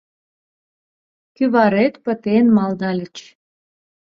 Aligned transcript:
Кӱварет 1.35 1.93
пытен, 2.03 2.45
малдальыч- 2.55 3.15